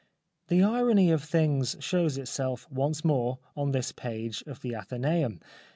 The 0.47 0.63
irony 0.63 1.11
of 1.11 1.23
things 1.23 1.75
shows 1.79 2.17
itself 2.17 2.67
once 2.71 3.05
more 3.05 3.37
on 3.55 3.69
this 3.69 3.91
page 3.91 4.43
of 4.47 4.61
the 4.61 4.71
Athenceum. 4.73 5.41